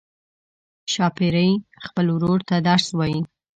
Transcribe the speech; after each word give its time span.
ښاپیرۍ 0.91 1.51
خپل 1.85 2.05
ورور 2.15 2.39
ته 2.49 2.55
درس 2.67 2.87
وايي. 2.97 3.19